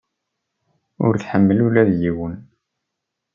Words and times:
Ur 1.05 1.13
tḥemmel 1.17 1.57
ula 1.65 1.83
d 1.89 1.91
yiwen. 2.01 2.35